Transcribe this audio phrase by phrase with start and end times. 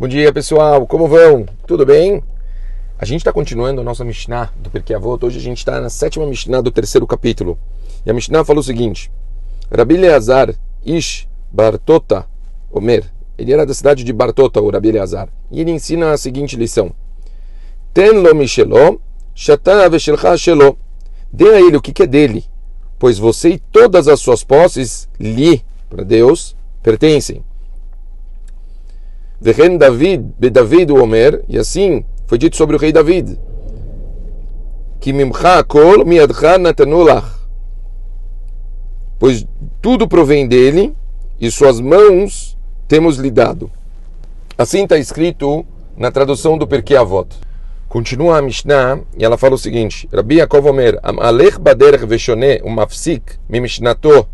[0.00, 1.44] Bom dia pessoal, como vão?
[1.66, 2.22] Tudo bem?
[2.98, 5.22] A gente está continuando a nossa Mishnah do Perkei Avot.
[5.22, 7.58] Hoje a gente está na sétima Mishnah do terceiro capítulo.
[8.06, 9.12] E a Mishnah falou o seguinte:
[9.70, 12.26] Rabi Leazar Ish Bartota
[12.72, 13.12] Omer.
[13.36, 15.28] Ele era da cidade de Bartota, o Rabi Leazar.
[15.50, 16.92] E ele ensina a seguinte lição:
[17.92, 19.02] Ten lo mishelo,
[19.34, 20.78] shata veshelcha shelo.
[21.30, 22.46] Dê a ele o que é dele,
[22.98, 27.44] pois você e todas as suas posses lhe, para Deus, pertencem.
[29.40, 33.38] Vechen David, David o Omer, e assim foi dito sobre o rei David,
[35.00, 37.26] que mimcha kol miadcha natanulach,
[39.18, 39.46] pois
[39.80, 40.94] tudo provém dele
[41.40, 43.70] e suas mãos temos lhe dado.
[44.58, 45.64] Assim está escrito
[45.96, 47.28] na tradução do Perkei Avot.
[47.88, 53.22] Continua a Mishnah e ela fala o seguinte: Rabbi Yaakov Omer, Amalech baderech veshone umafsik
[53.48, 54.28] mimishnato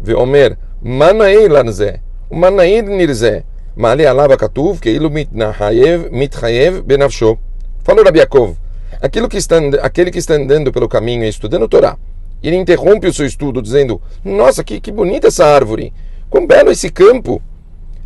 [0.00, 2.00] veomer, manaei lanze,
[2.31, 3.39] umanaei nirze,
[3.77, 7.35] מעלה עליו הכתוב כאילו מתחייב, מתחייב בנפשו.
[7.83, 8.55] Falou Rabi Yaakov,
[9.01, 11.97] aquilo que está, aquele que está andando pelo caminho e estudando Torá,
[12.43, 15.91] ele interrompe o seu estudo dizendo, nossa, que, que bonita essa árvore,
[16.29, 17.41] quão belo esse campo.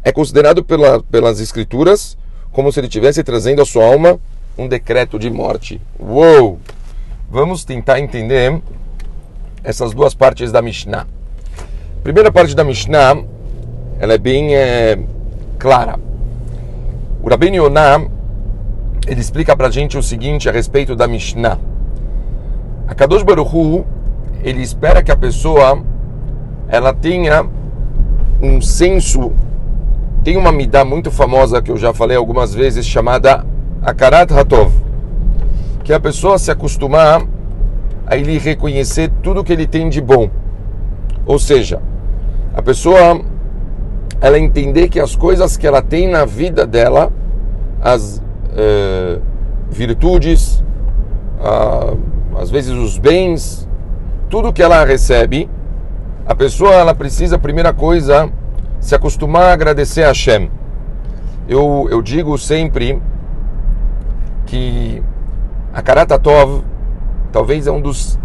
[0.03, 2.17] É considerado pela, pelas escrituras
[2.51, 4.19] como se ele estivesse trazendo à sua alma
[4.57, 5.81] um decreto de morte.
[5.99, 6.59] Uou!
[7.29, 8.61] Vamos tentar entender
[9.63, 11.07] essas duas partes da Mishnah.
[11.99, 13.23] A primeira parte da Mishnah,
[14.00, 14.98] ela é bem é,
[15.58, 16.00] clara.
[17.22, 18.06] O Rabbeinu Yonah,
[19.06, 21.58] ele explica para a gente o seguinte a respeito da Mishnah.
[22.88, 23.84] A Kadosh Baruch Hu,
[24.42, 25.82] ele espera que a pessoa
[26.66, 27.46] ela tenha
[28.40, 29.32] um senso,
[30.24, 33.44] tem uma midá muito famosa que eu já falei algumas vezes, chamada
[33.82, 34.72] Akarat Hatov,
[35.84, 37.22] que é a pessoa se acostumar
[38.06, 40.30] a ele reconhecer tudo que ele tem de bom.
[41.26, 41.82] Ou seja,
[42.54, 43.20] a pessoa
[44.20, 47.12] ela entender que as coisas que ela tem na vida dela,
[47.80, 49.20] as uh,
[49.70, 50.62] virtudes,
[51.40, 51.98] uh,
[52.38, 53.68] às vezes os bens,
[54.28, 55.48] tudo que ela recebe,
[56.26, 58.30] a pessoa ela precisa, primeira coisa,
[58.78, 60.50] se acostumar a agradecer a Hashem.
[61.48, 63.00] Eu, eu digo sempre
[64.46, 65.02] que
[65.72, 66.62] a Karatatov
[67.32, 68.18] talvez é um dos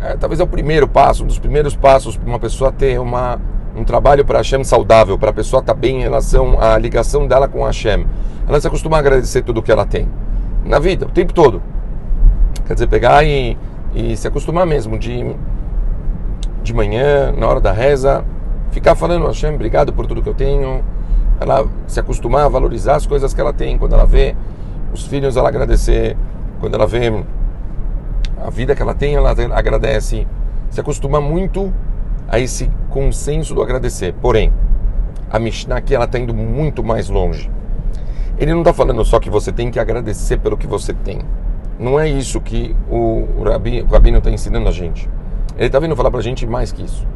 [0.00, 3.40] é, talvez é o primeiro passo, um dos primeiros passos para uma pessoa ter uma
[3.76, 7.48] um trabalho para Hashem saudável, para a pessoa estar bem em relação à ligação dela
[7.48, 8.06] com Hashem.
[8.48, 10.08] Ela se acostuma a agradecer tudo que ela tem
[10.64, 11.62] na vida, o tempo todo.
[12.66, 13.56] Quer dizer, pegar e,
[13.94, 15.34] e se acostumar mesmo de,
[16.62, 18.24] de manhã, na hora da reza,
[18.70, 20.84] ficar falando Hashem, obrigado por tudo que eu tenho.
[21.40, 23.78] Ela se acostumar a valorizar as coisas que ela tem.
[23.78, 24.36] Quando ela vê
[24.92, 26.16] os filhos, ela agradecer.
[26.60, 27.10] Quando ela vê
[28.44, 30.26] a vida que ela tem, ela agradece.
[30.70, 31.72] Se acostuma muito
[32.30, 34.14] a esse consenso do agradecer.
[34.22, 34.52] Porém,
[35.28, 37.50] a Mishnah aqui ela está indo muito mais longe.
[38.38, 41.20] Ele não está falando só que você tem que agradecer pelo que você tem.
[41.78, 45.10] Não é isso que o, o, Rabi, o Rabino está ensinando a gente.
[45.56, 47.06] Ele está vindo falar para a gente mais que isso.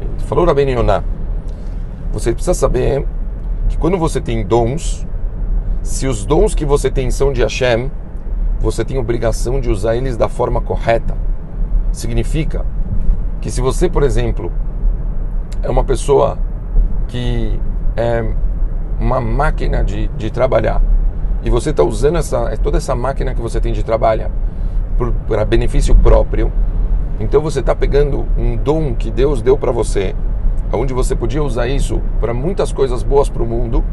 [0.00, 1.02] Ele falou Rabino Yonah,
[2.12, 3.06] você precisa saber
[3.68, 5.06] que quando você tem dons,
[5.82, 7.90] se os dons que você tem são de Hashem,
[8.60, 11.16] você tem obrigação de usar eles da forma correta.
[11.90, 12.64] Significa
[13.42, 14.50] que se você, por exemplo,
[15.62, 16.38] é uma pessoa
[17.08, 17.60] que
[17.96, 18.24] é
[18.98, 20.80] uma máquina de, de trabalhar
[21.44, 24.30] e você está usando essa, toda essa máquina que você tem de trabalho
[25.26, 26.52] para benefício próprio,
[27.18, 30.14] então você está pegando um dom que Deus deu para você,
[30.72, 33.84] onde você podia usar isso para muitas coisas boas para o mundo,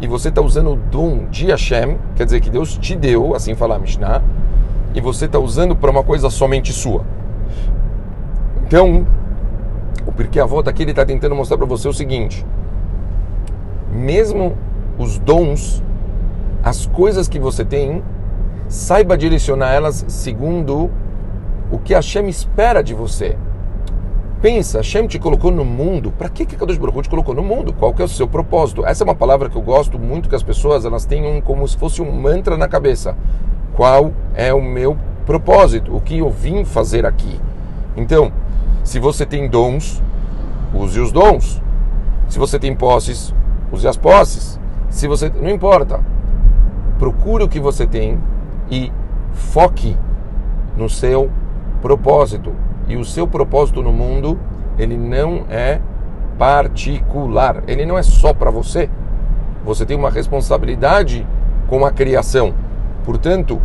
[0.00, 3.54] e você está usando o dom de Hashem, quer dizer que Deus te deu, assim
[3.54, 4.22] fala a Mishnah,
[4.94, 7.04] e você está usando para uma coisa somente sua.
[8.66, 9.06] Então,
[10.04, 12.44] o Pirkei Avot aqui ele está tentando mostrar para você o seguinte:
[13.92, 14.56] mesmo
[14.98, 15.84] os dons,
[16.64, 18.02] as coisas que você tem,
[18.68, 20.90] saiba direcionar elas segundo
[21.70, 23.36] o que Hashem espera de você.
[24.42, 26.10] Pensa, Hashem te colocou no mundo.
[26.10, 27.72] Para que que Kadosh Baruch te colocou no mundo?
[27.72, 28.84] Qual que é o seu propósito?
[28.84, 31.76] Essa é uma palavra que eu gosto muito que as pessoas elas tenham como se
[31.76, 33.16] fosse um mantra na cabeça.
[33.74, 35.94] Qual é o meu propósito?
[35.94, 37.40] O que eu vim fazer aqui?
[37.96, 38.30] Então,
[38.86, 40.00] se você tem dons,
[40.72, 41.60] use os dons.
[42.28, 43.34] Se você tem posses,
[43.72, 44.60] use as posses.
[44.88, 46.00] Se você não importa,
[46.96, 48.16] procure o que você tem
[48.70, 48.92] e
[49.32, 49.96] foque
[50.76, 51.28] no seu
[51.82, 52.54] propósito.
[52.86, 54.38] E o seu propósito no mundo,
[54.78, 55.80] ele não é
[56.38, 58.88] particular, ele não é só para você.
[59.64, 61.26] Você tem uma responsabilidade
[61.66, 62.54] com a criação.
[63.04, 63.60] Portanto,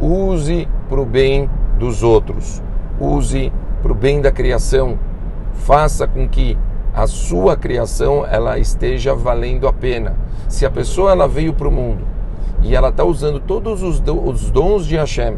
[0.00, 2.62] use para o bem dos outros.
[2.98, 3.52] Use
[3.82, 4.98] para o bem da criação.
[5.54, 6.56] Faça com que
[6.94, 10.16] a sua criação ela esteja valendo a pena.
[10.48, 12.04] Se a pessoa ela veio para o mundo
[12.62, 15.36] e ela está usando todos os, os dons de Hashem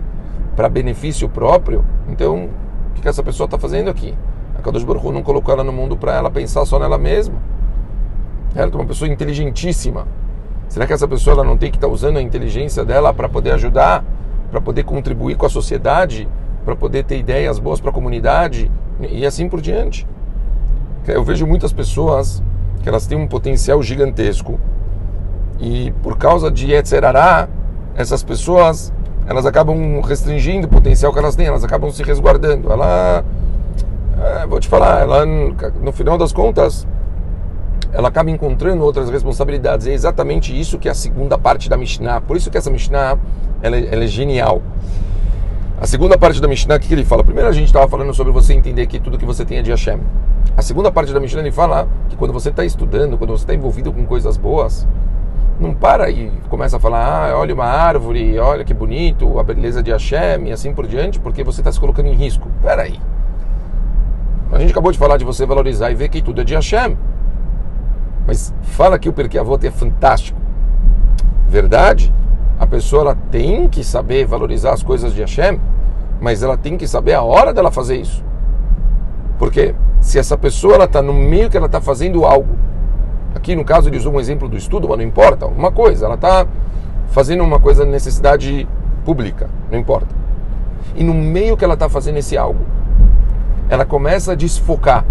[0.54, 2.48] para benefício próprio, então
[2.90, 4.14] o que essa pessoa está fazendo aqui?
[4.58, 7.36] A Kadosh Baruch não colocou ela no mundo para ela pensar só nela mesma.
[8.54, 10.06] Ela é uma pessoa inteligentíssima.
[10.68, 13.28] Será que essa pessoa ela não tem que estar tá usando a inteligência dela para
[13.28, 14.04] poder ajudar,
[14.50, 16.28] para poder contribuir com a sociedade,
[16.64, 18.70] para poder ter ideias boas para a comunidade
[19.00, 20.06] e assim por diante?
[21.06, 22.42] Eu vejo muitas pessoas
[22.82, 24.58] que elas têm um potencial gigantesco
[25.60, 27.48] e por causa de Yetzerará,
[27.94, 28.92] essas pessoas
[29.26, 32.70] elas acabam restringindo o potencial que elas têm, elas acabam se resguardando.
[32.70, 33.24] Ela,
[34.20, 36.86] é, vou te falar, ela no final das contas,
[37.92, 39.86] ela acaba encontrando outras responsabilidades.
[39.86, 42.20] É exatamente isso que é a segunda parte da Mishnah.
[42.20, 43.18] Por isso que essa Mishnah
[43.62, 44.60] ela, ela é genial.
[45.80, 47.24] A segunda parte da Mishnah, o que, ele fala?
[47.24, 49.70] Primeiro a gente estava falando sobre você entender que tudo que você tem é de
[49.70, 49.98] Hashem.
[50.56, 53.54] A segunda parte da Mishnah ele fala que quando você está estudando, quando você está
[53.54, 54.86] envolvido com coisas boas,
[55.58, 59.82] não para e começa a falar, ah, olha uma árvore, olha que bonito, a beleza
[59.82, 62.48] de Hashem e assim por diante, porque você está se colocando em risco.
[62.56, 63.00] Espera aí.
[64.52, 66.96] A gente acabou de falar de você valorizar e ver que tudo é de Hashem.
[68.26, 70.38] Mas fala que o Perkei Avot é fantástico.
[71.48, 72.12] Verdade?
[72.58, 75.60] A pessoa tem que saber valorizar as coisas de Hashem,
[76.20, 78.24] mas ela tem que saber a hora dela fazer isso.
[79.38, 82.56] Porque se essa pessoa ela está no meio que ela está fazendo algo,
[83.34, 86.14] aqui no caso ele usou um exemplo do estudo, mas não importa, uma coisa, ela
[86.14, 86.46] está
[87.08, 88.68] fazendo uma coisa de necessidade
[89.04, 90.14] pública, não importa.
[90.94, 92.60] E no meio que ela está fazendo esse algo,
[93.68, 95.04] ela começa a desfocar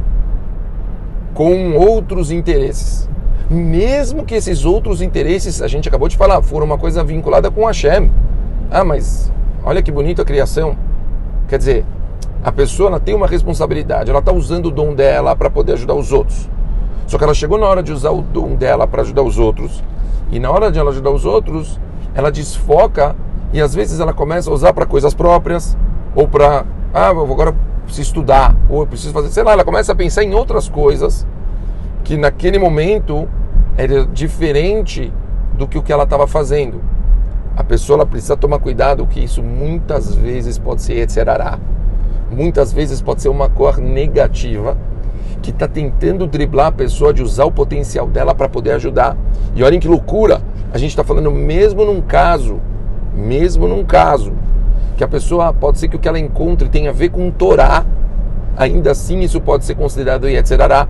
[1.34, 3.10] com outros interesses.
[3.50, 7.66] Mesmo que esses outros interesses, a gente acabou de falar, foram uma coisa vinculada com
[7.66, 8.10] Hashem.
[8.72, 9.32] Ah, mas
[9.64, 10.78] olha que bonita a criação.
[11.48, 11.86] Quer dizer,
[12.44, 15.94] a pessoa ela tem uma responsabilidade, ela está usando o dom dela para poder ajudar
[15.94, 16.50] os outros.
[17.06, 19.84] Só que ela chegou na hora de usar o dom dela para ajudar os outros,
[20.32, 21.80] e na hora de ela ajudar os outros,
[22.16, 23.16] ela desfoca
[23.52, 25.78] e às vezes ela começa a usar para coisas próprias,
[26.16, 27.54] ou para, ah, agora
[27.84, 31.28] preciso estudar, ou eu preciso fazer, sei lá, ela começa a pensar em outras coisas
[32.04, 33.28] que naquele momento
[33.78, 35.12] era diferente
[35.54, 36.82] do que o que ela estava fazendo.
[37.56, 41.60] A pessoa precisa tomar cuidado que isso muitas vezes pode ser etc
[42.34, 44.76] muitas vezes pode ser uma cor negativa
[45.42, 49.18] que está tentando driblar a pessoa de usar o potencial dela para poder ajudar.
[49.56, 50.42] E olhem que loucura!
[50.74, 52.60] A gente está falando mesmo num caso,
[53.14, 54.34] mesmo num caso,
[54.98, 57.86] que a pessoa pode ser que o que ela encontre tenha a ver com Torá,
[58.56, 60.88] ainda assim isso pode ser considerado Yetzerará.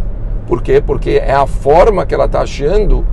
[0.48, 0.82] Por quê?
[0.86, 3.06] Porque é a forma que ela está achando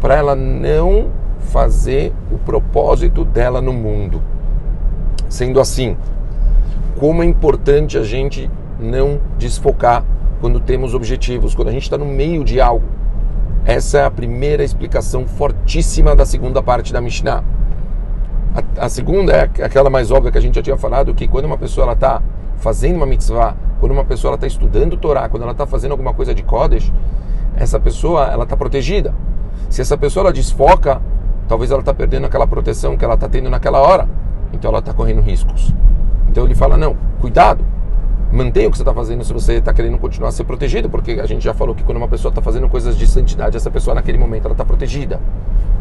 [0.00, 1.08] para ela não
[1.40, 4.22] fazer o propósito dela no mundo.
[5.28, 5.96] Sendo assim,
[6.98, 10.04] como é importante a gente não desfocar
[10.40, 12.86] quando temos objetivos, quando a gente está no meio de algo.
[13.64, 17.42] Essa é a primeira explicação fortíssima da segunda parte da Mishnah.
[18.58, 21.44] A, a segunda é aquela mais óbvia que a gente já tinha falado, que quando
[21.44, 22.20] uma pessoa está
[22.56, 26.34] fazendo uma mitzvah, quando uma pessoa está estudando Torá, quando ela está fazendo alguma coisa
[26.34, 26.92] de Kodesh,
[27.54, 29.14] essa pessoa ela está protegida.
[29.70, 31.00] Se essa pessoa ela desfoca,
[31.46, 34.08] talvez ela está perdendo aquela proteção que ela está tendo naquela hora,
[34.52, 35.72] então ela está correndo riscos.
[36.28, 37.64] Então ele fala: não, cuidado,
[38.32, 41.12] mantenha o que você está fazendo se você está querendo continuar a ser protegido, porque
[41.12, 43.94] a gente já falou que quando uma pessoa está fazendo coisas de santidade, essa pessoa
[43.94, 45.20] naquele momento ela está protegida.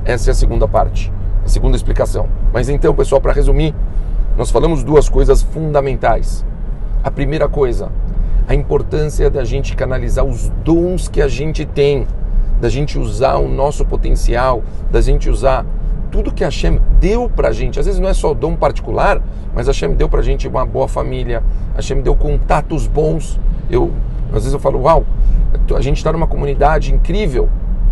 [0.05, 1.11] Essa é a segunda parte,
[1.47, 2.27] segunda explicação.
[2.53, 3.73] Mas então, pessoal, para resumir,
[4.37, 6.45] nós falamos duas coisas fundamentais.
[7.03, 7.91] A primeira coisa,
[8.47, 12.07] a importância da gente canalizar os dons que a gente tem,
[12.59, 15.65] da gente usar o nosso potencial, da gente usar
[16.11, 17.79] tudo que Hashem deu para a gente.
[17.79, 19.21] Às vezes não é só dom particular,
[19.53, 21.43] mas Hashem deu para a gente uma boa família,
[21.75, 23.39] Hashem deu contatos bons.
[23.69, 23.91] Eu,
[24.27, 25.05] às vezes eu falo, uau,
[25.75, 27.49] a gente está numa comunidade incrível,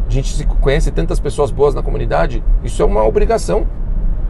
[0.08, 3.66] a gente conhece tantas pessoas boas na comunidade, isso é uma obrigação.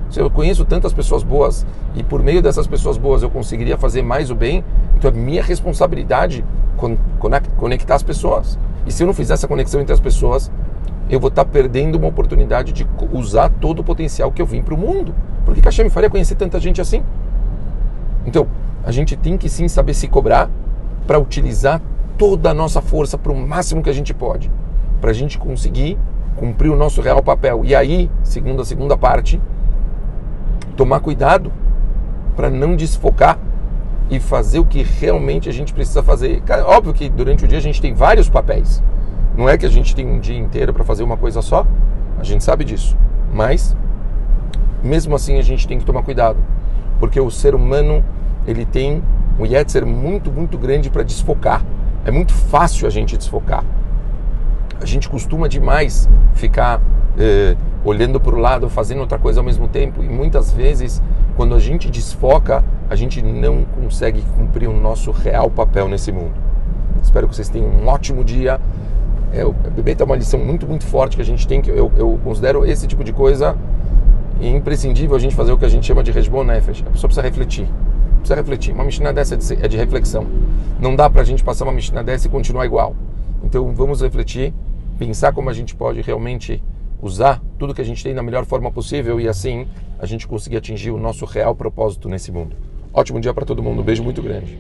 [0.10, 1.65] Se eu conheço tantas pessoas boas
[1.96, 4.63] e por meio dessas pessoas boas eu conseguiria fazer mais o bem,
[4.96, 6.46] então é minha responsabilidade
[7.58, 8.58] conectar as pessoas.
[8.86, 10.51] E se eu não fizer essa conexão entre as pessoas,
[11.10, 14.74] eu vou estar perdendo uma oportunidade de usar todo o potencial que eu vim para
[14.74, 15.13] o mundo.
[15.44, 17.03] Por que Hashem me faria conhecer tanta gente assim?
[18.25, 18.48] Então,
[18.84, 20.50] a gente tem que sim saber se cobrar
[21.05, 21.82] para utilizar
[22.17, 24.51] toda a nossa força para o máximo que a gente pode,
[25.01, 25.97] para a gente conseguir
[26.35, 27.61] cumprir o nosso real papel.
[27.63, 29.41] E aí, segundo a segunda parte,
[30.75, 31.51] tomar cuidado
[32.35, 33.39] para não desfocar
[34.09, 36.43] e fazer o que realmente a gente precisa fazer.
[36.65, 38.83] Óbvio que durante o dia a gente tem vários papéis.
[39.37, 41.65] Não é que a gente tem um dia inteiro para fazer uma coisa só,
[42.19, 42.95] a gente sabe disso.
[43.33, 43.75] Mas,
[44.83, 46.37] mesmo assim, a gente tem que tomar cuidado,
[46.99, 48.03] porque o ser humano
[48.47, 49.03] ele tem
[49.39, 51.63] um yetzer muito, muito grande para desfocar.
[52.05, 53.63] É muito fácil a gente desfocar.
[54.82, 56.82] A gente costuma demais ficar
[57.17, 61.01] eh, olhando para o lado, fazendo outra coisa ao mesmo tempo, e muitas vezes,
[61.36, 66.34] quando a gente desfoca, a gente não consegue cumprir o nosso real papel nesse mundo.
[67.01, 68.60] Espero que vocês tenham um ótimo dia.
[69.32, 71.91] É, o bebê é uma lição muito, muito forte que a gente tem, que eu,
[71.98, 73.55] eu considero esse tipo de coisa
[74.41, 76.84] imprescindível a gente fazer o que a gente chama de resbon nefesh.
[76.86, 77.67] A pessoa precisa refletir.
[78.17, 78.74] Precisa refletir.
[78.74, 80.25] Uma Mishnah dessa é de, é de reflexão.
[80.79, 82.96] Não dá para a gente passar uma Mishnah dessa e continuar igual.
[83.44, 84.54] Então vamos refletir,
[84.98, 86.62] pensar como a gente pode realmente
[87.01, 89.68] usar tudo que a gente tem da melhor forma possível e assim
[90.00, 92.56] a gente conseguir atingir o nosso real propósito nesse mundo.
[92.94, 93.82] Ótimo dia para todo mundo.
[93.82, 94.54] Um beijo muito grande.